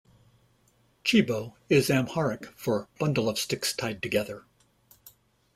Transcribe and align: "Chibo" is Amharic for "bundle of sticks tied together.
"Chibo" 1.05 1.53
is 1.69 1.91
Amharic 1.91 2.47
for 2.57 2.87
"bundle 2.97 3.29
of 3.29 3.37
sticks 3.37 3.71
tied 3.71 4.01
together. 4.01 4.45